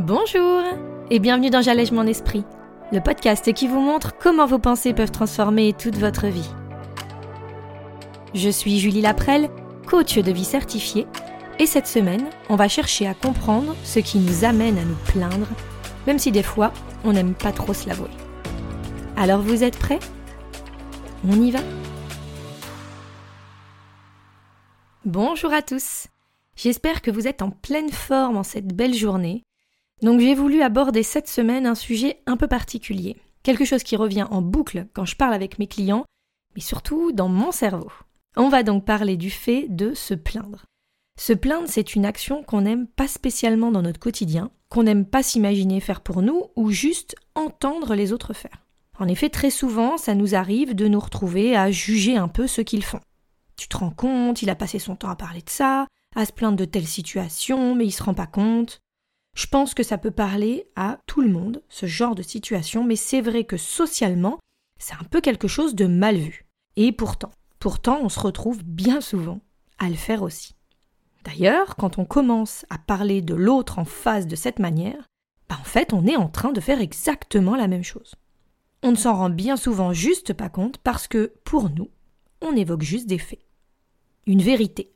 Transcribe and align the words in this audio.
Bonjour 0.00 0.62
et 1.10 1.18
bienvenue 1.18 1.50
dans 1.50 1.60
J'allège 1.60 1.92
mon 1.92 2.06
esprit, 2.06 2.42
le 2.90 3.02
podcast 3.02 3.52
qui 3.52 3.68
vous 3.68 3.82
montre 3.82 4.16
comment 4.16 4.46
vos 4.46 4.58
pensées 4.58 4.94
peuvent 4.94 5.10
transformer 5.10 5.74
toute 5.74 5.96
votre 5.96 6.26
vie. 6.26 6.48
Je 8.32 8.48
suis 8.48 8.78
Julie 8.78 9.02
Laprelle, 9.02 9.50
coach 9.86 10.16
de 10.16 10.32
vie 10.32 10.46
certifiée, 10.46 11.06
et 11.58 11.66
cette 11.66 11.86
semaine, 11.86 12.30
on 12.48 12.56
va 12.56 12.66
chercher 12.66 13.06
à 13.06 13.12
comprendre 13.12 13.76
ce 13.84 13.98
qui 13.98 14.20
nous 14.20 14.46
amène 14.46 14.78
à 14.78 14.84
nous 14.86 14.96
plaindre, 15.04 15.46
même 16.06 16.18
si 16.18 16.32
des 16.32 16.42
fois, 16.42 16.72
on 17.04 17.12
n'aime 17.12 17.34
pas 17.34 17.52
trop 17.52 17.74
se 17.74 17.86
l'avouer. 17.86 18.08
Alors 19.18 19.42
vous 19.42 19.62
êtes 19.62 19.78
prêts? 19.78 20.00
On 21.28 21.42
y 21.42 21.50
va? 21.50 21.60
Bonjour 25.04 25.52
à 25.52 25.60
tous 25.60 26.06
J'espère 26.56 27.02
que 27.02 27.10
vous 27.10 27.28
êtes 27.28 27.42
en 27.42 27.50
pleine 27.50 27.90
forme 27.90 28.38
en 28.38 28.44
cette 28.44 28.74
belle 28.74 28.94
journée 28.94 29.44
donc 30.02 30.20
j'ai 30.20 30.34
voulu 30.34 30.62
aborder 30.62 31.02
cette 31.02 31.28
semaine 31.28 31.66
un 31.66 31.74
sujet 31.74 32.22
un 32.26 32.36
peu 32.36 32.46
particulier, 32.46 33.16
quelque 33.42 33.64
chose 33.64 33.82
qui 33.82 33.96
revient 33.96 34.26
en 34.30 34.42
boucle 34.42 34.86
quand 34.92 35.04
je 35.04 35.16
parle 35.16 35.34
avec 35.34 35.58
mes 35.58 35.66
clients, 35.66 36.04
mais 36.54 36.62
surtout 36.62 37.12
dans 37.12 37.28
mon 37.28 37.52
cerveau. 37.52 37.90
On 38.36 38.48
va 38.48 38.62
donc 38.62 38.84
parler 38.84 39.16
du 39.16 39.30
fait 39.30 39.66
de 39.68 39.94
se 39.94 40.14
plaindre. 40.14 40.64
Se 41.18 41.32
plaindre, 41.32 41.68
c'est 41.68 41.94
une 41.94 42.06
action 42.06 42.42
qu'on 42.42 42.62
n'aime 42.62 42.86
pas 42.86 43.08
spécialement 43.08 43.70
dans 43.70 43.82
notre 43.82 44.00
quotidien, 44.00 44.50
qu'on 44.70 44.84
n'aime 44.84 45.04
pas 45.04 45.22
s'imaginer 45.22 45.80
faire 45.80 46.00
pour 46.00 46.22
nous 46.22 46.44
ou 46.56 46.70
juste 46.70 47.14
entendre 47.34 47.94
les 47.94 48.12
autres 48.12 48.32
faire. 48.32 48.64
En 48.98 49.08
effet, 49.08 49.28
très 49.28 49.50
souvent, 49.50 49.96
ça 49.96 50.14
nous 50.14 50.34
arrive 50.34 50.74
de 50.74 50.86
nous 50.86 51.00
retrouver 51.00 51.56
à 51.56 51.70
juger 51.70 52.16
un 52.16 52.28
peu 52.28 52.46
ce 52.46 52.60
qu'ils 52.60 52.84
font. 52.84 53.00
Tu 53.56 53.68
te 53.68 53.76
rends 53.76 53.90
compte, 53.90 54.42
il 54.42 54.50
a 54.50 54.54
passé 54.54 54.78
son 54.78 54.96
temps 54.96 55.10
à 55.10 55.16
parler 55.16 55.42
de 55.42 55.50
ça, 55.50 55.86
à 56.16 56.24
se 56.24 56.32
plaindre 56.32 56.56
de 56.56 56.64
telle 56.64 56.86
situation, 56.86 57.74
mais 57.74 57.86
il 57.86 57.92
se 57.92 58.02
rend 58.02 58.14
pas 58.14 58.26
compte. 58.26 58.80
Je 59.34 59.46
pense 59.46 59.74
que 59.74 59.82
ça 59.82 59.98
peut 59.98 60.10
parler 60.10 60.68
à 60.76 60.98
tout 61.06 61.20
le 61.20 61.30
monde, 61.30 61.62
ce 61.68 61.86
genre 61.86 62.14
de 62.14 62.22
situation, 62.22 62.84
mais 62.84 62.96
c'est 62.96 63.20
vrai 63.20 63.44
que 63.44 63.56
socialement, 63.56 64.38
c'est 64.78 64.94
un 64.94 65.04
peu 65.04 65.20
quelque 65.20 65.48
chose 65.48 65.74
de 65.74 65.86
mal 65.86 66.16
vu. 66.16 66.46
Et 66.76 66.92
pourtant, 66.92 67.30
pourtant, 67.58 68.00
on 68.02 68.08
se 68.08 68.20
retrouve 68.20 68.62
bien 68.64 69.00
souvent 69.00 69.40
à 69.78 69.88
le 69.88 69.94
faire 69.94 70.22
aussi. 70.22 70.54
D'ailleurs, 71.24 71.76
quand 71.76 71.98
on 71.98 72.04
commence 72.04 72.64
à 72.70 72.78
parler 72.78 73.22
de 73.22 73.34
l'autre 73.34 73.78
en 73.78 73.84
face 73.84 74.26
de 74.26 74.36
cette 74.36 74.58
manière, 74.58 75.06
bah 75.48 75.58
en 75.60 75.64
fait, 75.64 75.92
on 75.92 76.06
est 76.06 76.16
en 76.16 76.28
train 76.28 76.52
de 76.52 76.60
faire 76.60 76.80
exactement 76.80 77.56
la 77.56 77.68
même 77.68 77.84
chose. 77.84 78.14
On 78.82 78.92
ne 78.92 78.96
s'en 78.96 79.14
rend 79.14 79.30
bien 79.30 79.56
souvent 79.56 79.92
juste 79.92 80.32
pas 80.32 80.48
compte 80.48 80.78
parce 80.78 81.06
que, 81.06 81.34
pour 81.44 81.68
nous, 81.70 81.90
on 82.40 82.56
évoque 82.56 82.82
juste 82.82 83.06
des 83.06 83.18
faits. 83.18 83.44
Une 84.26 84.40
vérité, 84.40 84.92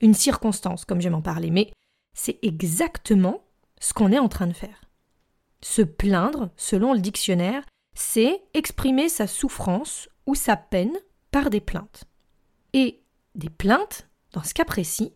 une 0.00 0.14
circonstance, 0.14 0.84
comme 0.84 1.00
j'aime 1.00 1.14
en 1.14 1.22
parler, 1.22 1.50
mais 1.50 1.72
c'est 2.14 2.38
exactement 2.42 3.42
ce 3.80 3.92
qu'on 3.92 4.12
est 4.12 4.18
en 4.18 4.28
train 4.28 4.46
de 4.46 4.52
faire. 4.52 4.84
Se 5.62 5.82
plaindre, 5.82 6.50
selon 6.56 6.92
le 6.92 7.00
dictionnaire, 7.00 7.64
c'est 7.94 8.42
exprimer 8.54 9.08
sa 9.08 9.26
souffrance 9.26 10.08
ou 10.26 10.34
sa 10.34 10.56
peine 10.56 10.96
par 11.30 11.50
des 11.50 11.60
plaintes. 11.60 12.04
Et 12.72 13.02
des 13.34 13.50
plaintes, 13.50 14.08
dans 14.32 14.42
ce 14.42 14.54
cas 14.54 14.64
précis, 14.64 15.12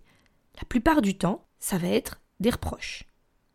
la 0.56 0.64
plupart 0.66 1.02
du 1.02 1.16
temps, 1.16 1.46
ça 1.58 1.78
va 1.78 1.88
être 1.88 2.20
des 2.40 2.50
reproches, 2.50 3.04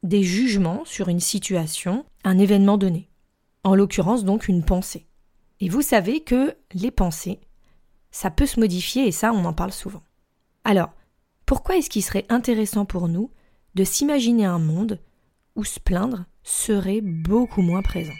des 0.03 0.23
jugements 0.23 0.85
sur 0.85 1.09
une 1.09 1.19
situation, 1.19 2.05
un 2.23 2.37
événement 2.37 2.77
donné. 2.77 3.09
En 3.63 3.75
l'occurrence 3.75 4.23
donc 4.23 4.47
une 4.47 4.63
pensée. 4.63 5.07
Et 5.59 5.69
vous 5.69 5.81
savez 5.81 6.21
que 6.21 6.55
les 6.73 6.91
pensées, 6.91 7.39
ça 8.11 8.29
peut 8.29 8.45
se 8.45 8.59
modifier 8.59 9.07
et 9.07 9.11
ça 9.11 9.31
on 9.33 9.45
en 9.45 9.53
parle 9.53 9.71
souvent. 9.71 10.03
Alors, 10.63 10.91
pourquoi 11.45 11.77
est-ce 11.77 11.89
qu'il 11.89 12.03
serait 12.03 12.25
intéressant 12.29 12.85
pour 12.85 13.07
nous 13.07 13.31
de 13.75 13.83
s'imaginer 13.83 14.45
un 14.45 14.59
monde 14.59 14.99
où 15.55 15.63
se 15.63 15.79
plaindre 15.79 16.25
serait 16.43 17.01
beaucoup 17.01 17.61
moins 17.61 17.81
présent. 17.81 18.13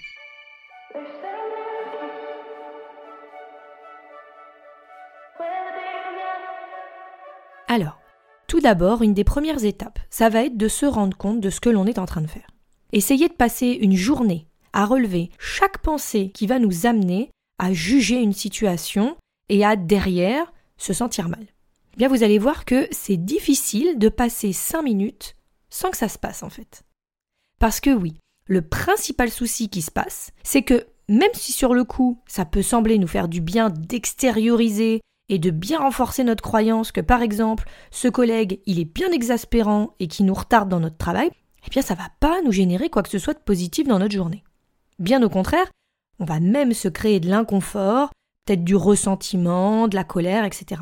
Alors, 7.68 8.00
tout 8.48 8.60
d'abord, 8.60 9.02
une 9.02 9.14
des 9.14 9.24
premières 9.24 9.66
étapes, 9.66 10.00
ça 10.10 10.30
va 10.30 10.46
être 10.46 10.58
de 10.58 10.68
se 10.68 10.86
rendre 10.86 11.18
compte 11.18 11.42
de 11.42 11.50
ce 11.50 11.60
que 11.60 11.70
l'on 11.70 11.88
est 11.88 12.00
en 12.00 12.06
train 12.06 12.22
de 12.22 12.28
faire. 12.28 12.48
Essayez 12.92 13.28
de 13.28 13.34
passer 13.34 13.68
une 13.68 13.96
journée 13.96 14.48
à 14.72 14.86
relever 14.86 15.30
chaque 15.40 15.80
pensée 15.80 16.32
qui 16.34 16.48
va 16.48 16.60
nous 16.60 16.86
amener 16.86 17.32
à 17.58 17.74
juger 17.74 18.22
une 18.22 18.34
situation 18.34 19.18
et 19.50 19.66
à 19.66 19.76
derrière 19.76 20.54
se 20.78 20.94
sentir 20.94 21.28
mal. 21.28 21.46
Eh 21.94 21.98
bien, 21.98 22.08
vous 22.08 22.24
allez 22.24 22.40
voir 22.40 22.66
que 22.66 22.88
c'est 22.92 23.18
difficile 23.18 23.98
de 23.98 24.10
passer 24.10 24.54
cinq 24.54 24.84
minutes 24.84 25.35
sans 25.70 25.92
que 25.92 25.98
ça 25.98 26.10
se 26.10 26.18
passe 26.18 26.44
en 26.44 26.50
fait. 26.50 26.84
Parce 27.60 27.80
que 27.80 27.90
oui, 27.90 28.16
le 28.48 28.62
principal 28.62 29.30
souci 29.30 29.70
qui 29.70 29.82
se 29.82 29.92
passe, 29.92 30.32
c'est 30.44 30.64
que 30.64 30.86
même 31.08 31.34
si 31.34 31.52
sur 31.52 31.74
le 31.74 31.84
coup, 31.84 32.22
ça 32.28 32.46
peut 32.46 32.62
sembler 32.62 32.98
nous 32.98 33.08
faire 33.08 33.28
du 33.28 33.42
bien 33.42 33.70
d'extérioriser 33.70 35.02
et 35.30 35.40
de 35.40 35.50
bien 35.50 35.80
renforcer 35.80 36.24
notre 36.24 36.44
croyance 36.44 36.92
que 36.92 37.02
par 37.02 37.22
exemple, 37.22 37.68
ce 37.92 38.08
collègue, 38.08 38.60
il 38.66 38.80
est 38.80 38.86
bien 38.86 39.12
exaspérant 39.12 39.96
et 40.00 40.08
qui 40.08 40.24
nous 40.24 40.34
retarde 40.34 40.70
dans 40.70 40.80
notre 40.80 40.98
travail, 40.98 41.30
eh 41.66 41.70
bien 41.70 41.82
ça 41.82 41.96
va 41.96 42.10
pas 42.20 42.42
nous 42.44 42.52
générer 42.52 42.90
quoi 42.90 43.04
que 43.04 43.10
ce 43.10 43.20
soit 43.20 43.34
de 43.34 43.40
positif 43.40 43.88
dans 43.88 44.00
notre 44.00 44.14
journée. 44.14 44.44
Bien 45.00 45.22
au 45.24 45.30
contraire, 45.30 45.70
on 46.20 46.26
va 46.26 46.40
même 46.40 46.74
se 46.74 46.88
créer 46.88 47.20
de 47.20 47.30
l'inconfort, 47.30 48.12
peut-être 48.46 48.64
du 48.64 48.76
ressentiment, 48.76 49.88
de 49.88 49.96
la 49.96 50.04
colère, 50.04 50.46
etc. 50.46 50.82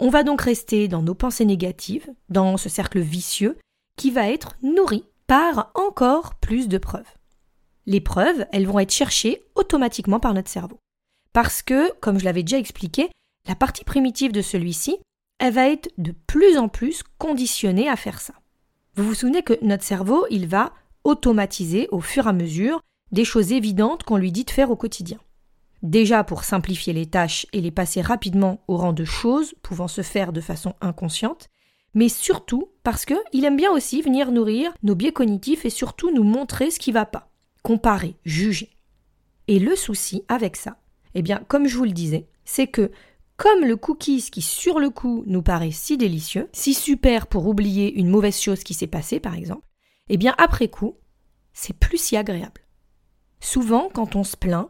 On 0.00 0.08
va 0.08 0.24
donc 0.24 0.40
rester 0.40 0.88
dans 0.88 1.02
nos 1.02 1.14
pensées 1.14 1.44
négatives, 1.44 2.10
dans 2.28 2.56
ce 2.56 2.68
cercle 2.68 3.00
vicieux, 3.00 3.58
qui 3.96 4.10
va 4.10 4.28
être 4.28 4.56
nourri 4.62 5.04
par 5.26 5.70
encore 5.74 6.34
plus 6.36 6.68
de 6.68 6.78
preuves. 6.78 7.14
Les 7.86 8.00
preuves, 8.00 8.46
elles 8.52 8.66
vont 8.66 8.78
être 8.78 8.92
cherchées 8.92 9.42
automatiquement 9.54 10.20
par 10.20 10.34
notre 10.34 10.50
cerveau. 10.50 10.78
Parce 11.32 11.62
que, 11.62 11.92
comme 12.00 12.18
je 12.18 12.24
l'avais 12.24 12.42
déjà 12.42 12.58
expliqué, 12.58 13.10
la 13.48 13.54
partie 13.54 13.84
primitive 13.84 14.32
de 14.32 14.42
celui-ci, 14.42 14.98
elle 15.38 15.54
va 15.54 15.68
être 15.68 15.90
de 15.98 16.12
plus 16.12 16.58
en 16.58 16.68
plus 16.68 17.02
conditionnée 17.18 17.88
à 17.88 17.96
faire 17.96 18.20
ça. 18.20 18.34
Vous 18.94 19.04
vous 19.04 19.14
souvenez 19.14 19.42
que 19.42 19.58
notre 19.62 19.84
cerveau, 19.84 20.26
il 20.30 20.46
va 20.46 20.72
automatiser 21.04 21.88
au 21.90 22.00
fur 22.00 22.26
et 22.26 22.30
à 22.30 22.32
mesure 22.32 22.80
des 23.10 23.24
choses 23.24 23.52
évidentes 23.52 24.04
qu'on 24.04 24.16
lui 24.16 24.32
dit 24.32 24.44
de 24.44 24.50
faire 24.50 24.70
au 24.70 24.76
quotidien. 24.76 25.18
Déjà 25.82 26.22
pour 26.22 26.44
simplifier 26.44 26.92
les 26.92 27.06
tâches 27.06 27.46
et 27.52 27.60
les 27.60 27.72
passer 27.72 28.00
rapidement 28.00 28.62
au 28.68 28.76
rang 28.76 28.92
de 28.92 29.04
choses 29.04 29.54
pouvant 29.62 29.88
se 29.88 30.02
faire 30.02 30.32
de 30.32 30.40
façon 30.40 30.74
inconsciente, 30.80 31.48
mais 31.94 32.08
surtout 32.08 32.70
parce 32.82 33.04
qu'il 33.04 33.44
aime 33.44 33.56
bien 33.56 33.70
aussi 33.70 34.02
venir 34.02 34.32
nourrir 34.32 34.72
nos 34.82 34.94
biais 34.94 35.12
cognitifs 35.12 35.64
et 35.64 35.70
surtout 35.70 36.10
nous 36.10 36.24
montrer 36.24 36.70
ce 36.70 36.78
qui 36.78 36.92
va 36.92 37.06
pas, 37.06 37.30
comparer, 37.62 38.16
juger. 38.24 38.70
Et 39.48 39.58
le 39.58 39.76
souci 39.76 40.24
avec 40.28 40.56
ça, 40.56 40.78
eh 41.14 41.22
bien, 41.22 41.42
comme 41.48 41.66
je 41.66 41.76
vous 41.76 41.84
le 41.84 41.92
disais, 41.92 42.28
c'est 42.44 42.66
que 42.66 42.90
comme 43.36 43.64
le 43.64 43.76
cookies 43.76 44.30
qui 44.30 44.42
sur 44.42 44.78
le 44.78 44.90
coup 44.90 45.24
nous 45.26 45.42
paraît 45.42 45.72
si 45.72 45.96
délicieux, 45.96 46.48
si 46.52 46.74
super 46.74 47.26
pour 47.26 47.46
oublier 47.46 47.92
une 47.94 48.08
mauvaise 48.08 48.40
chose 48.40 48.62
qui 48.62 48.74
s'est 48.74 48.86
passée 48.86 49.20
par 49.20 49.34
exemple, 49.34 49.66
eh 50.08 50.16
bien 50.16 50.34
après 50.38 50.68
coup, 50.68 50.96
c'est 51.52 51.76
plus 51.76 51.98
si 51.98 52.16
agréable. 52.16 52.60
Souvent, 53.40 53.88
quand 53.92 54.14
on 54.14 54.24
se 54.24 54.36
plaint, 54.36 54.68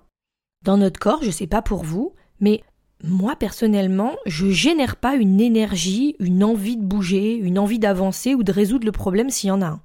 dans 0.62 0.76
notre 0.76 0.98
corps, 0.98 1.22
je 1.22 1.30
sais 1.30 1.46
pas 1.46 1.60
pour 1.60 1.84
vous, 1.84 2.14
mais 2.40 2.62
moi 3.02 3.34
personnellement, 3.36 4.16
je 4.26 4.50
génère 4.50 4.96
pas 4.96 5.14
une 5.14 5.40
énergie, 5.40 6.16
une 6.20 6.44
envie 6.44 6.76
de 6.76 6.84
bouger, 6.84 7.34
une 7.34 7.58
envie 7.58 7.78
d'avancer 7.78 8.34
ou 8.34 8.42
de 8.42 8.52
résoudre 8.52 8.86
le 8.86 8.92
problème 8.92 9.30
s'il 9.30 9.48
y 9.48 9.50
en 9.50 9.62
a 9.62 9.66
un. 9.66 9.82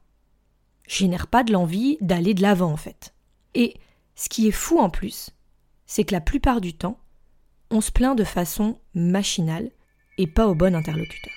Je 0.88 0.98
génère 0.98 1.28
pas 1.28 1.44
de 1.44 1.52
l'envie 1.52 1.98
d'aller 2.00 2.34
de 2.34 2.42
l'avant 2.42 2.72
en 2.72 2.78
fait. 2.78 3.14
Et 3.56 3.76
ce 4.16 4.30
qui 4.30 4.48
est 4.48 4.52
fou 4.52 4.80
en 4.80 4.90
plus, 4.90 5.32
c'est 5.86 6.04
que 6.04 6.14
la 6.14 6.22
plupart 6.22 6.62
du 6.62 6.74
temps, 6.74 7.00
on 7.72 7.82
se 7.82 7.92
plaint 7.92 8.18
de 8.18 8.24
façon 8.24 8.80
machinale 8.94 9.72
et 10.18 10.28
pas 10.28 10.48
au 10.48 10.56
bon 10.56 10.76
interlocuteur. 10.76 11.34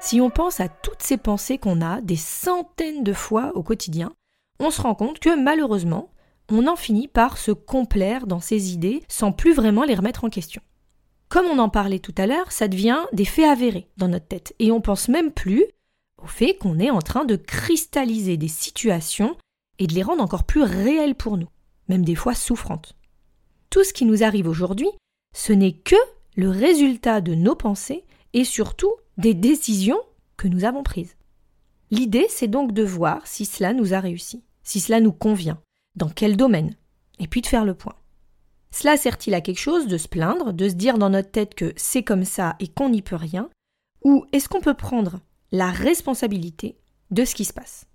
Si 0.00 0.20
on 0.20 0.30
pense 0.30 0.60
à 0.60 0.68
toutes 0.68 1.02
ces 1.02 1.16
pensées 1.16 1.58
qu'on 1.58 1.80
a 1.80 2.00
des 2.00 2.16
centaines 2.16 3.02
de 3.02 3.12
fois 3.12 3.50
au 3.56 3.62
quotidien, 3.62 4.14
on 4.58 4.70
se 4.70 4.80
rend 4.80 4.94
compte 4.94 5.18
que 5.18 5.40
malheureusement, 5.40 6.10
on 6.50 6.66
en 6.66 6.76
finit 6.76 7.08
par 7.08 7.38
se 7.38 7.50
complaire 7.50 8.26
dans 8.26 8.40
ses 8.40 8.72
idées 8.72 9.02
sans 9.08 9.32
plus 9.32 9.52
vraiment 9.52 9.84
les 9.84 9.94
remettre 9.94 10.24
en 10.24 10.30
question. 10.30 10.62
Comme 11.28 11.46
on 11.46 11.58
en 11.58 11.68
parlait 11.68 11.98
tout 11.98 12.14
à 12.16 12.26
l'heure, 12.26 12.52
ça 12.52 12.68
devient 12.68 13.00
des 13.12 13.24
faits 13.24 13.46
avérés 13.46 13.88
dans 13.96 14.08
notre 14.08 14.28
tête 14.28 14.54
et 14.58 14.70
on 14.70 14.80
pense 14.80 15.08
même 15.08 15.32
plus 15.32 15.64
au 16.22 16.26
fait 16.26 16.54
qu'on 16.54 16.78
est 16.78 16.90
en 16.90 17.00
train 17.00 17.24
de 17.24 17.36
cristalliser 17.36 18.36
des 18.36 18.48
situations 18.48 19.36
et 19.78 19.86
de 19.86 19.94
les 19.94 20.02
rendre 20.02 20.22
encore 20.22 20.44
plus 20.44 20.62
réelles 20.62 21.14
pour 21.14 21.36
nous, 21.36 21.48
même 21.88 22.04
des 22.04 22.14
fois 22.14 22.34
souffrantes. 22.34 22.96
Tout 23.70 23.84
ce 23.84 23.92
qui 23.92 24.04
nous 24.04 24.22
arrive 24.22 24.48
aujourd'hui, 24.48 24.88
ce 25.34 25.52
n'est 25.52 25.74
que 25.74 25.96
le 26.36 26.48
résultat 26.48 27.20
de 27.20 27.34
nos 27.34 27.54
pensées 27.54 28.04
et 28.32 28.44
surtout 28.44 28.92
des 29.18 29.34
décisions 29.34 30.00
que 30.36 30.48
nous 30.48 30.64
avons 30.64 30.82
prises. 30.82 31.16
L'idée, 31.90 32.26
c'est 32.28 32.48
donc 32.48 32.72
de 32.72 32.82
voir 32.82 33.26
si 33.26 33.44
cela 33.44 33.72
nous 33.72 33.94
a 33.94 34.00
réussi 34.00 34.42
si 34.66 34.80
cela 34.80 35.00
nous 35.00 35.12
convient, 35.12 35.60
dans 35.94 36.08
quel 36.08 36.36
domaine, 36.36 36.74
et 37.20 37.28
puis 37.28 37.40
de 37.40 37.46
faire 37.46 37.64
le 37.64 37.74
point. 37.74 37.94
Cela 38.72 38.96
sert-il 38.96 39.32
à 39.32 39.40
quelque 39.40 39.60
chose 39.60 39.86
de 39.86 39.96
se 39.96 40.08
plaindre, 40.08 40.52
de 40.52 40.68
se 40.68 40.74
dire 40.74 40.98
dans 40.98 41.08
notre 41.08 41.30
tête 41.30 41.54
que 41.54 41.72
c'est 41.76 42.02
comme 42.02 42.24
ça 42.24 42.56
et 42.58 42.66
qu'on 42.68 42.90
n'y 42.90 43.00
peut 43.00 43.16
rien 43.16 43.48
Ou 44.04 44.26
est-ce 44.32 44.48
qu'on 44.48 44.60
peut 44.60 44.74
prendre 44.74 45.20
la 45.52 45.70
responsabilité 45.70 46.76
de 47.12 47.24
ce 47.24 47.34
qui 47.36 47.44
se 47.44 47.52
passe? 47.52 47.86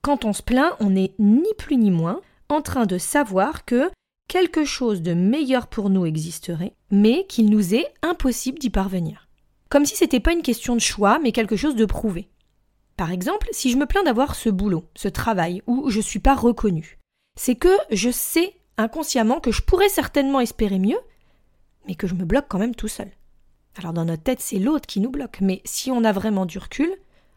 Quand 0.00 0.24
on 0.24 0.32
se 0.32 0.42
plaint, 0.42 0.72
on 0.80 0.90
n'est 0.90 1.14
ni 1.18 1.52
plus 1.58 1.76
ni 1.76 1.90
moins 1.90 2.22
en 2.48 2.62
train 2.62 2.86
de 2.86 2.96
savoir 2.96 3.66
que 3.66 3.90
quelque 4.28 4.64
chose 4.64 5.02
de 5.02 5.12
meilleur 5.12 5.66
pour 5.66 5.90
nous 5.90 6.06
existerait, 6.06 6.74
mais 6.90 7.26
qu'il 7.26 7.50
nous 7.50 7.74
est 7.74 7.86
impossible 8.02 8.58
d'y 8.58 8.70
parvenir. 8.70 9.28
Comme 9.68 9.84
si 9.84 9.94
c'était 9.94 10.20
pas 10.20 10.32
une 10.32 10.42
question 10.42 10.74
de 10.74 10.80
choix, 10.80 11.18
mais 11.18 11.32
quelque 11.32 11.56
chose 11.56 11.76
de 11.76 11.84
prouvé. 11.84 12.30
Par 12.98 13.12
exemple, 13.12 13.46
si 13.52 13.70
je 13.70 13.76
me 13.76 13.86
plains 13.86 14.02
d'avoir 14.02 14.34
ce 14.34 14.50
boulot, 14.50 14.90
ce 14.96 15.06
travail, 15.06 15.62
où 15.68 15.88
je 15.88 16.00
suis 16.00 16.18
pas 16.18 16.34
reconnue, 16.34 16.98
c'est 17.38 17.54
que 17.54 17.74
je 17.92 18.10
sais 18.10 18.56
inconsciemment 18.76 19.38
que 19.38 19.52
je 19.52 19.62
pourrais 19.62 19.88
certainement 19.88 20.40
espérer 20.40 20.80
mieux, 20.80 20.98
mais 21.86 21.94
que 21.94 22.08
je 22.08 22.16
me 22.16 22.24
bloque 22.24 22.46
quand 22.48 22.58
même 22.58 22.74
tout 22.74 22.88
seul. 22.88 23.08
Alors 23.76 23.92
dans 23.92 24.04
notre 24.04 24.24
tête, 24.24 24.40
c'est 24.40 24.58
l'autre 24.58 24.88
qui 24.88 24.98
nous 24.98 25.10
bloque, 25.10 25.38
mais 25.40 25.62
si 25.64 25.92
on 25.92 26.02
a 26.02 26.10
vraiment 26.10 26.44
du 26.44 26.58
recul, 26.58 26.90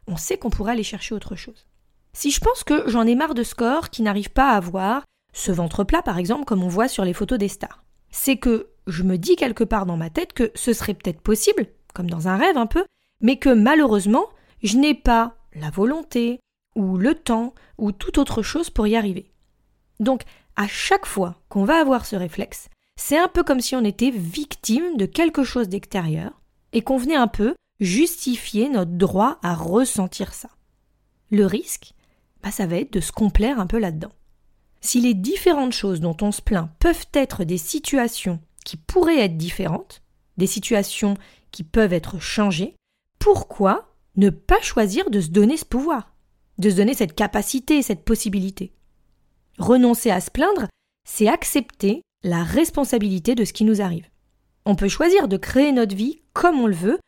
on 0.08 0.18
sait 0.18 0.40
qu'on 0.40 0.50
pourrait 0.50 0.72
aller 0.72 0.82
chercher 0.82 1.14
autre 1.14 1.36
chose. 1.36 1.68
Si 2.12 2.32
je 2.32 2.40
pense 2.40 2.64
que 2.64 2.90
j'en 2.90 3.06
ai 3.06 3.14
marre 3.14 3.36
de 3.36 3.44
score 3.44 3.92
qui 3.92 4.02
n'arrive 4.02 4.32
pas 4.32 4.54
à 4.54 4.56
avoir 4.56 5.04
ce 5.32 5.52
ventre 5.52 5.84
plat 5.84 6.02
par 6.02 6.18
exemple 6.18 6.46
comme 6.46 6.64
on 6.64 6.70
voit 6.70 6.88
sur 6.88 7.06
les 7.06 7.14
photos 7.14 7.38
des 7.38 7.50
stars, 7.50 7.84
c'est 8.10 8.38
que 8.38 8.72
je 8.88 9.04
me 9.04 9.20
dis 9.20 9.36
quelque 9.36 9.64
part 9.64 9.86
dans 9.86 9.96
ma 9.96 10.10
tête 10.10 10.34
que 10.34 10.52
ce 10.56 10.74
serait 10.74 10.96
peut-être 10.96 11.22
possible, 11.22 11.68
comme 11.94 12.10
dans 12.10 12.28
un 12.28 12.38
rêve 12.38 12.58
un 12.58 12.66
peu, 12.66 12.84
mais 13.22 13.38
que 13.38 13.50
malheureusement, 13.50 14.26
je 14.64 14.78
n'ai 14.78 14.96
pas 14.96 15.38
la 15.54 15.70
volonté, 15.70 16.40
ou 16.76 16.98
le 16.98 17.16
temps, 17.16 17.54
ou 17.78 17.92
toute 17.92 18.18
autre 18.18 18.42
chose 18.42 18.70
pour 18.70 18.88
y 18.88 18.96
arriver. 18.96 19.32
Donc, 20.00 20.24
à 20.56 20.68
chaque 20.68 21.06
fois 21.06 21.36
qu'on 21.50 21.66
va 21.66 21.80
avoir 21.80 22.06
ce 22.06 22.16
réflexe, 22.16 22.70
c'est 22.96 23.18
un 23.18 23.28
peu 23.28 23.44
comme 23.44 23.62
si 23.62 23.76
on 23.76 23.84
était 23.84 24.12
victime 24.12 24.98
de 24.98 25.06
quelque 25.06 25.44
chose 25.44 25.70
d'extérieur 25.70 26.42
et 26.74 26.82
qu'on 26.82 26.98
venait 26.98 27.16
un 27.16 27.28
peu 27.28 27.56
justifier 27.80 28.70
notre 28.70 28.92
droit 28.92 29.40
à 29.42 29.56
ressentir 29.56 30.34
ça. 30.34 30.50
Le 31.32 31.46
risque, 31.46 31.94
bah, 32.44 32.52
ça 32.52 32.68
va 32.68 32.78
être 32.78 32.94
de 32.94 33.00
se 33.00 33.12
complaire 33.12 33.60
un 33.60 33.68
peu 33.68 33.80
là-dedans. 33.80 34.12
Si 34.82 35.00
les 35.00 35.14
différentes 35.14 35.74
choses 35.74 36.00
dont 36.00 36.18
on 36.22 36.32
se 36.32 36.42
plaint 36.42 36.70
peuvent 36.80 37.08
être 37.14 37.44
des 37.44 37.58
situations 37.58 38.40
qui 38.66 38.78
pourraient 38.78 39.20
être 39.20 39.38
différentes, 39.38 40.02
des 40.38 40.48
situations 40.48 41.16
qui 41.52 41.64
peuvent 41.64 41.94
être 41.94 42.20
changées, 42.20 42.76
pourquoi 43.20 43.91
ne 44.16 44.30
pas 44.30 44.62
choisir 44.62 45.10
de 45.10 45.22
se 45.22 45.30
donner 45.30 45.58
ce 45.58 45.66
pouvoir, 45.66 46.14
de 46.58 46.70
se 46.70 46.76
donner 46.76 46.94
cette 46.94 47.16
capacité, 47.16 47.82
cette 47.82 48.04
possibilité 48.04 48.74
Renoncer 49.58 50.10
à 50.10 50.22
se 50.22 50.32
plaindre, 50.32 50.68
c'est 51.08 51.28
accepter 51.28 52.02
la 52.24 52.44
responsabilité 52.44 53.36
de 53.36 53.46
ce 53.46 53.54
qui 53.54 53.64
nous 53.64 53.82
arrive. 53.82 54.08
On 54.66 54.76
peut 54.76 54.88
choisir 54.88 55.28
de 55.28 55.38
créer 55.38 55.72
notre 55.72 55.96
vie 55.96 56.22
comme 56.34 56.60
on 56.60 56.68
le 56.68 56.76
veut 56.76 57.00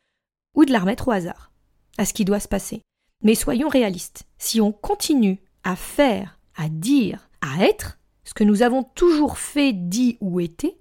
ou 0.56 0.66
de 0.66 0.72
la 0.72 0.80
remettre 0.80 1.08
au 1.08 1.12
hasard, 1.12 1.52
à 1.98 2.06
ce 2.06 2.14
qui 2.14 2.26
doit 2.26 2.40
se 2.40 2.48
passer. 2.48 2.82
Mais 3.24 3.36
soyons 3.36 3.70
réalistes, 3.70 4.26
si 4.38 4.60
on 4.60 4.72
continue 4.72 5.40
à 5.64 5.76
faire, 5.76 6.40
à 6.56 6.70
dire, 6.70 7.30
à 7.42 7.66
être 7.66 7.98
ce 8.24 8.34
que 8.34 8.44
nous 8.44 8.62
avons 8.62 8.84
toujours 8.84 9.38
fait, 9.38 9.74
dit 9.74 10.18
ou 10.20 10.40
été, 10.40 10.78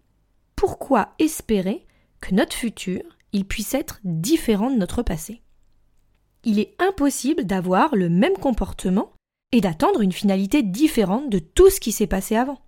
pourquoi 0.57 1.15
espérer 1.19 1.87
que 2.21 2.35
notre 2.35 2.57
futur, 2.57 3.03
il 3.33 3.47
puisse 3.47 3.75
être 3.75 4.01
différent 4.05 4.71
de 4.71 4.77
notre 4.77 5.03
passé? 5.03 5.43
Il 6.45 6.59
est 6.59 6.75
impossible 6.81 7.45
d'avoir 7.45 7.95
le 7.95 8.09
même 8.09 8.37
comportement 8.37 9.13
et 9.53 9.61
d'attendre 9.61 10.01
une 10.01 10.13
finalité 10.13 10.63
différente 10.63 11.31
de 11.31 11.39
tout 11.39 11.71
ce 11.71 11.79
qui 11.79 11.93
s'est 11.93 12.07
passé 12.07 12.37
avant. 12.37 12.59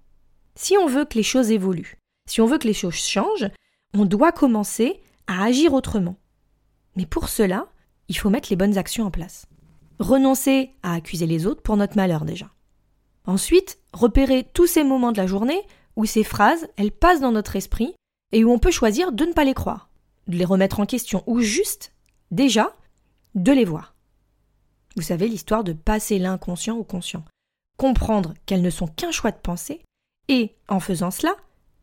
Si 0.55 0.77
on 0.77 0.87
veut 0.87 1.05
que 1.05 1.17
les 1.17 1.25
choses 1.25 1.51
évoluent, 1.51 1.99
si 2.29 2.41
on 2.41 2.47
veut 2.47 2.59
que 2.59 2.69
les 2.69 2.75
choses 2.75 2.95
changent, 2.95 3.51
on 3.95 4.05
doit 4.05 4.33
commencer 4.33 5.01
à 5.27 5.45
agir 5.45 5.73
autrement. 5.73 6.17
Mais 6.97 7.07
pour 7.07 7.29
cela, 7.29 7.69
il 8.09 8.17
faut 8.17 8.31
mettre 8.31 8.49
les 8.51 8.57
bonnes 8.57 8.79
actions 8.79 9.05
en 9.05 9.11
place. 9.11 9.47
Renoncer 9.99 10.71
à 10.83 10.95
accuser 10.95 11.27
les 11.27 11.47
autres 11.47 11.63
pour 11.63 11.77
notre 11.77 11.97
malheur 11.97 12.25
déjà. 12.25 12.51
Ensuite, 13.27 13.79
repérer 13.93 14.47
tous 14.53 14.67
ces 14.67 14.85
moments 14.85 15.13
de 15.13 15.17
la 15.17 15.27
journée 15.27 15.63
où 15.97 16.05
ces 16.05 16.25
phrases, 16.25 16.69
elles 16.77 16.93
passent 16.93 17.21
dans 17.21 17.33
notre 17.33 17.57
esprit 17.57 17.95
et 18.33 18.45
où 18.45 18.51
on 18.51 18.59
peut 18.59 18.71
choisir 18.71 19.13
de 19.13 19.25
ne 19.25 19.33
pas 19.33 19.45
les 19.45 19.55
croire, 19.55 19.89
de 20.29 20.37
les 20.37 20.45
remettre 20.45 20.81
en 20.81 20.87
question 20.87 21.23
ou 21.27 21.41
juste, 21.41 21.95
déjà, 22.31 22.75
de 23.35 23.53
les 23.53 23.65
voir. 23.65 23.95
Vous 24.97 25.03
savez 25.03 25.29
l'histoire 25.29 25.65
de 25.65 25.73
passer 25.73 26.19
l'inconscient 26.19 26.77
au 26.77 26.85
conscient, 26.85 27.25
comprendre 27.77 28.35
qu'elles 28.47 28.63
ne 28.63 28.71
sont 28.71 28.87
qu'un 28.87 29.11
choix 29.11 29.33
de 29.33 29.37
pensée 29.37 29.83
et, 30.29 30.55
en 30.69 30.81
faisant 30.81 31.11
cela, 31.11 31.35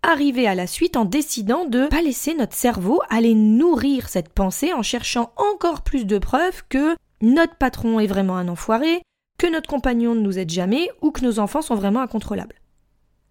arriver 0.03 0.47
à 0.47 0.55
la 0.55 0.67
suite 0.67 0.97
en 0.97 1.05
décidant 1.05 1.65
de 1.65 1.81
ne 1.81 1.87
pas 1.87 2.01
laisser 2.01 2.33
notre 2.33 2.55
cerveau 2.55 3.01
aller 3.09 3.35
nourrir 3.35 4.09
cette 4.09 4.29
pensée 4.29 4.73
en 4.73 4.81
cherchant 4.81 5.31
encore 5.35 5.83
plus 5.83 6.05
de 6.05 6.17
preuves 6.17 6.63
que 6.69 6.95
notre 7.21 7.55
patron 7.55 7.99
est 7.99 8.07
vraiment 8.07 8.37
un 8.37 8.47
enfoiré, 8.47 9.03
que 9.37 9.47
notre 9.47 9.69
compagnon 9.69 10.15
ne 10.15 10.21
nous 10.21 10.39
aide 10.39 10.49
jamais 10.49 10.89
ou 11.01 11.11
que 11.11 11.23
nos 11.23 11.39
enfants 11.39 11.61
sont 11.61 11.75
vraiment 11.75 12.01
incontrôlables. 12.01 12.55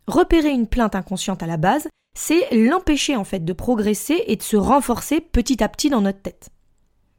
Repérer 0.06 0.50
une 0.50 0.66
plainte 0.66 0.94
inconsciente 0.94 1.42
à 1.42 1.46
la 1.46 1.56
base, 1.56 1.88
c'est 2.16 2.48
l'empêcher 2.52 3.16
en 3.16 3.24
fait 3.24 3.44
de 3.44 3.52
progresser 3.52 4.24
et 4.26 4.36
de 4.36 4.42
se 4.42 4.56
renforcer 4.56 5.20
petit 5.20 5.62
à 5.62 5.68
petit 5.68 5.90
dans 5.90 6.00
notre 6.00 6.22
tête. 6.22 6.50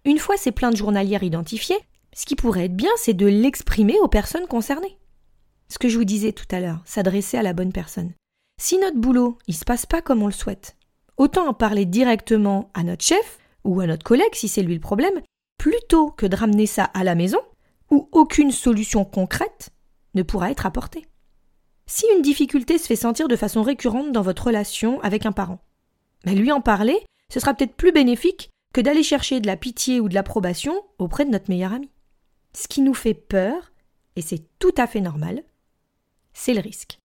Une 0.04 0.18
fois 0.18 0.36
ces 0.38 0.52
plaintes 0.52 0.76
journalières 0.76 1.24
identifiées, 1.24 1.80
ce 2.14 2.26
qui 2.26 2.36
pourrait 2.36 2.66
être 2.66 2.76
bien, 2.76 2.90
c'est 2.98 3.14
de 3.14 3.28
l'exprimer 3.28 4.00
aux 4.00 4.08
personnes 4.08 4.48
concernées. 4.48 4.98
Ce 5.70 5.78
que 5.78 5.90
je 5.90 5.98
vous 5.98 6.06
disais 6.06 6.34
tout 6.34 6.48
à 6.52 6.60
l'heure, 6.60 6.82
s'adresser 6.86 7.38
à 7.38 7.44
la 7.44 7.54
bonne 7.54 7.72
personne. 7.72 8.14
Si 8.60 8.78
notre 8.78 8.98
boulot, 8.98 9.38
il 9.48 9.56
se 9.56 9.64
passe 9.64 9.86
pas 9.86 10.02
comme 10.02 10.22
on 10.22 10.28
le 10.28 10.34
souhaite, 10.34 10.76
autant 11.18 11.48
en 11.48 11.54
parler 11.54 11.86
directement 11.86 12.72
à 12.74 12.84
notre 12.84 13.04
chef 13.04 13.38
ou 13.64 13.80
à 13.80 13.88
notre 13.88 14.04
collègue 14.04 14.34
si 14.34 14.48
c'est 14.48 14.64
lui 14.64 14.74
le 14.74 14.80
problème, 14.80 15.22
plutôt 15.58 16.10
que 16.12 16.26
de 16.26 16.36
ramener 16.36 16.66
ça 16.66 16.86
à 16.86 17.04
la 17.04 17.16
maison 17.16 17.40
où 17.92 18.10
aucune 18.12 18.52
solution 18.52 19.06
concrète 19.06 19.70
ne 20.16 20.24
pourra 20.24 20.52
être 20.52 20.66
apportée. 20.66 21.06
Si 21.86 22.06
une 22.16 22.22
difficulté 22.22 22.78
se 22.78 22.88
fait 22.88 22.96
sentir 22.96 23.28
de 23.28 23.36
façon 23.36 23.62
récurrente 23.62 24.12
dans 24.12 24.22
votre 24.22 24.48
relation 24.48 25.00
avec 25.02 25.26
un 25.26 25.32
parent, 25.32 25.60
mais 26.26 26.36
lui 26.36 26.52
en 26.52 26.62
parler, 26.62 26.98
ce 27.32 27.40
sera 27.40 27.54
peut-être 27.54 27.76
plus 27.76 27.92
bénéfique 27.92 28.51
que 28.74 28.82
d'aller 28.82 29.04
chercher 29.04 29.40
de 29.40 29.48
la 29.48 29.58
pitié 29.58 30.00
ou 30.00 30.10
de 30.10 30.14
l'approbation 30.14 30.74
auprès 30.98 31.26
de 31.26 31.32
notre 31.32 31.50
meilleur 31.50 31.74
ami. 31.74 31.90
Ce 32.54 32.68
qui 32.68 32.82
nous 32.82 32.94
fait 32.94 33.14
peur, 33.14 33.72
et 34.16 34.22
c'est 34.22 34.44
tout 34.60 34.74
à 34.78 34.88
fait 34.88 35.02
normal, 35.02 35.44
c'est 36.34 36.54
le 36.54 36.62
risque. 36.62 36.98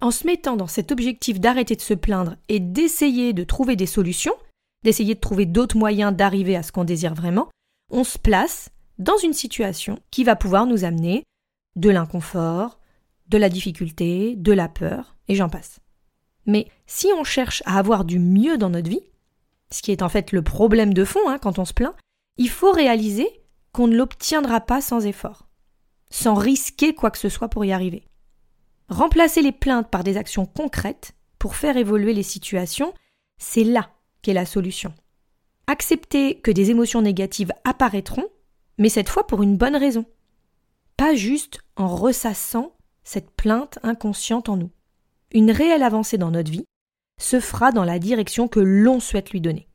En 0.00 0.10
se 0.10 0.26
mettant 0.26 0.56
dans 0.56 0.66
cet 0.66 0.92
objectif 0.92 1.40
d'arrêter 1.40 1.76
de 1.76 1.80
se 1.80 1.94
plaindre 1.94 2.36
et 2.48 2.60
d'essayer 2.60 3.32
de 3.32 3.44
trouver 3.44 3.76
des 3.76 3.86
solutions, 3.86 4.34
d'essayer 4.82 5.14
de 5.14 5.20
trouver 5.20 5.46
d'autres 5.46 5.78
moyens 5.78 6.14
d'arriver 6.14 6.56
à 6.56 6.62
ce 6.62 6.72
qu'on 6.72 6.84
désire 6.84 7.14
vraiment, 7.14 7.48
on 7.90 8.04
se 8.04 8.18
place 8.18 8.70
dans 8.98 9.16
une 9.18 9.32
situation 9.32 9.98
qui 10.10 10.24
va 10.24 10.36
pouvoir 10.36 10.66
nous 10.66 10.84
amener 10.84 11.24
de 11.76 11.90
l'inconfort, 11.90 12.78
de 13.28 13.38
la 13.38 13.48
difficulté, 13.48 14.34
de 14.36 14.52
la 14.52 14.68
peur, 14.68 15.16
et 15.28 15.34
j'en 15.34 15.48
passe. 15.48 15.80
Mais 16.46 16.68
si 16.86 17.08
on 17.18 17.24
cherche 17.24 17.62
à 17.66 17.78
avoir 17.78 18.04
du 18.04 18.18
mieux 18.18 18.58
dans 18.58 18.70
notre 18.70 18.90
vie, 18.90 19.02
ce 19.74 19.82
qui 19.82 19.90
est 19.90 20.02
en 20.02 20.08
fait 20.08 20.30
le 20.30 20.42
problème 20.42 20.94
de 20.94 21.04
fond 21.04 21.28
hein, 21.28 21.38
quand 21.38 21.58
on 21.58 21.64
se 21.64 21.74
plaint, 21.74 21.94
il 22.36 22.48
faut 22.48 22.70
réaliser 22.70 23.28
qu'on 23.72 23.88
ne 23.88 23.96
l'obtiendra 23.96 24.60
pas 24.60 24.80
sans 24.80 25.04
effort, 25.04 25.48
sans 26.10 26.34
risquer 26.34 26.94
quoi 26.94 27.10
que 27.10 27.18
ce 27.18 27.28
soit 27.28 27.48
pour 27.48 27.64
y 27.64 27.72
arriver. 27.72 28.06
Remplacer 28.88 29.42
les 29.42 29.50
plaintes 29.50 29.90
par 29.90 30.04
des 30.04 30.16
actions 30.16 30.46
concrètes 30.46 31.14
pour 31.40 31.56
faire 31.56 31.76
évoluer 31.76 32.14
les 32.14 32.22
situations, 32.22 32.94
c'est 33.38 33.64
là 33.64 33.90
qu'est 34.22 34.32
la 34.32 34.46
solution. 34.46 34.94
Accepter 35.66 36.38
que 36.40 36.52
des 36.52 36.70
émotions 36.70 37.02
négatives 37.02 37.52
apparaîtront, 37.64 38.28
mais 38.78 38.88
cette 38.88 39.08
fois 39.08 39.26
pour 39.26 39.42
une 39.42 39.56
bonne 39.56 39.76
raison. 39.76 40.04
Pas 40.96 41.16
juste 41.16 41.60
en 41.74 41.88
ressassant 41.88 42.76
cette 43.02 43.32
plainte 43.32 43.80
inconsciente 43.82 44.48
en 44.48 44.56
nous. 44.56 44.70
Une 45.32 45.50
réelle 45.50 45.82
avancée 45.82 46.16
dans 46.16 46.30
notre 46.30 46.52
vie 46.52 46.64
se 47.20 47.40
fera 47.40 47.72
dans 47.72 47.84
la 47.84 47.98
direction 47.98 48.48
que 48.48 48.60
l'on 48.60 49.00
souhaite 49.00 49.30
lui 49.30 49.40
donner. 49.40 49.68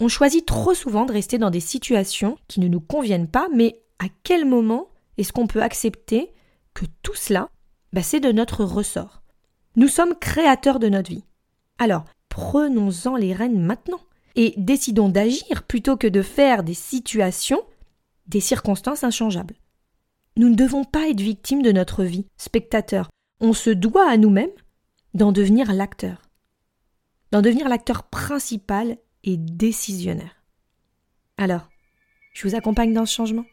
On 0.00 0.08
choisit 0.08 0.44
trop 0.44 0.74
souvent 0.74 1.04
de 1.04 1.12
rester 1.12 1.38
dans 1.38 1.50
des 1.50 1.60
situations 1.60 2.36
qui 2.48 2.60
ne 2.60 2.68
nous 2.68 2.80
conviennent 2.80 3.28
pas, 3.28 3.48
mais 3.54 3.80
à 3.98 4.06
quel 4.24 4.44
moment 4.44 4.88
est-ce 5.16 5.32
qu'on 5.32 5.46
peut 5.46 5.62
accepter 5.62 6.32
que 6.74 6.86
tout 7.02 7.14
cela 7.14 7.48
bah, 7.92 8.02
c'est 8.02 8.20
de 8.20 8.32
notre 8.32 8.64
ressort? 8.64 9.22
Nous 9.76 9.88
sommes 9.88 10.14
créateurs 10.18 10.78
de 10.78 10.88
notre 10.88 11.10
vie. 11.10 11.24
Alors, 11.78 12.04
prenons-en 12.28 13.16
les 13.16 13.32
rênes 13.32 13.60
maintenant 13.60 14.00
et 14.34 14.54
décidons 14.56 15.08
d'agir 15.08 15.62
plutôt 15.64 15.96
que 15.96 16.06
de 16.06 16.22
faire 16.22 16.62
des 16.62 16.74
situations 16.74 17.62
des 18.26 18.40
circonstances 18.40 19.04
inchangeables. 19.04 19.56
Nous 20.36 20.48
ne 20.48 20.54
devons 20.54 20.84
pas 20.84 21.08
être 21.08 21.20
victimes 21.20 21.62
de 21.62 21.72
notre 21.72 22.04
vie, 22.04 22.26
spectateurs. 22.36 23.10
On 23.40 23.52
se 23.52 23.70
doit 23.70 24.08
à 24.08 24.16
nous-mêmes 24.16 24.50
d'en 25.14 25.32
devenir 25.32 25.72
l'acteur. 25.72 26.21
D'en 27.32 27.40
devenir 27.40 27.68
l'acteur 27.68 28.04
principal 28.04 28.98
et 29.24 29.36
décisionnaire. 29.38 30.36
Alors, 31.38 31.70
je 32.34 32.46
vous 32.46 32.54
accompagne 32.54 32.92
dans 32.92 33.06
ce 33.06 33.14
changement 33.14 33.46